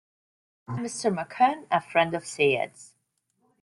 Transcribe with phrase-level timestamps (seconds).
[0.67, 1.15] I'm Mr.
[1.15, 2.95] McCunn, a friend of Syed's.